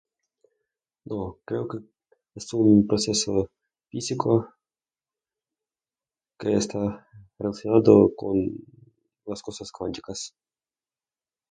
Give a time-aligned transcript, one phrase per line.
[1.05, 1.37] No.
[1.45, 1.77] Creo que
[2.33, 3.51] es un proceso
[3.91, 4.49] físico
[6.39, 8.35] que está relacionado con
[9.27, 10.33] las cosas cuánticas.